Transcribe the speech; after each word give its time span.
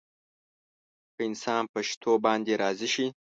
که 1.15 1.19
انسان 1.29 1.63
په 1.71 1.79
شتو 1.89 2.11
باندې 2.25 2.53
راضي 2.63 2.89
شي. 2.93 3.07